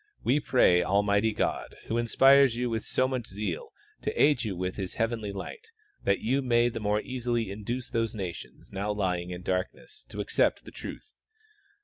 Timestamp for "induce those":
7.51-8.15